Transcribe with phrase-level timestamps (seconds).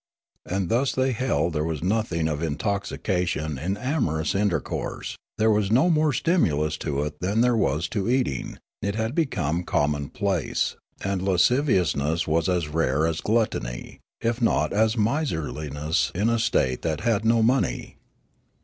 [0.47, 5.91] And thus they held there was nothing of intoxication in amorous intercourse; there was no
[5.91, 11.21] more stimulus to it than there was to eating; it had be come commonplace; and
[11.21, 17.23] lasciviousness was as rare as gluttony, if not as miserliness in a state that had
[17.23, 17.97] no money.